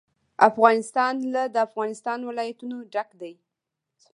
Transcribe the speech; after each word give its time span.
افغانستان 0.49 1.13
له 1.33 1.43
د 1.53 1.55
افغانستان 1.67 2.19
ولايتونه 2.29 2.75
ډک 2.93 3.09
دی. 3.21 3.33